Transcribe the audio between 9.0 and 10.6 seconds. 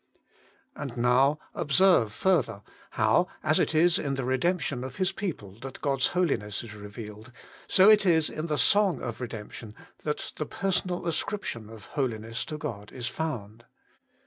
of redemption that the